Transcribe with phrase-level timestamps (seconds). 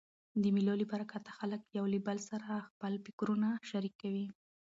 [0.41, 4.27] د مېلو له برکته خلک له یو بل سره خپل فکرونه شریکوي.